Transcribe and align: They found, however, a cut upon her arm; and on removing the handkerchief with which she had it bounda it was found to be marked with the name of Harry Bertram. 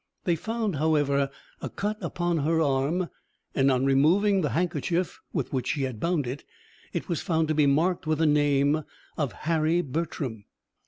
They 0.23 0.35
found, 0.35 0.77
however, 0.77 1.29
a 1.61 1.69
cut 1.69 1.99
upon 2.01 2.39
her 2.39 2.59
arm; 2.59 3.11
and 3.53 3.69
on 3.69 3.85
removing 3.85 4.41
the 4.41 4.49
handkerchief 4.49 5.21
with 5.31 5.53
which 5.53 5.67
she 5.67 5.83
had 5.83 5.97
it 5.97 5.99
bounda 5.99 6.39
it 6.91 7.07
was 7.07 7.21
found 7.21 7.47
to 7.49 7.53
be 7.53 7.67
marked 7.67 8.07
with 8.07 8.17
the 8.17 8.25
name 8.25 8.83
of 9.15 9.31
Harry 9.45 9.83
Bertram. 9.83 10.45